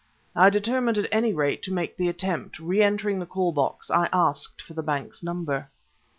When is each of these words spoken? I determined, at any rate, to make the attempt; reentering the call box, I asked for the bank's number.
I 0.35 0.49
determined, 0.49 0.97
at 0.97 1.07
any 1.11 1.31
rate, 1.31 1.61
to 1.61 1.71
make 1.71 1.95
the 1.95 2.07
attempt; 2.09 2.57
reentering 2.57 3.19
the 3.19 3.27
call 3.27 3.51
box, 3.51 3.91
I 3.91 4.09
asked 4.11 4.59
for 4.59 4.73
the 4.73 4.81
bank's 4.81 5.21
number. 5.21 5.69